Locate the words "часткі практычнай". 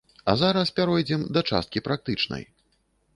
1.53-2.43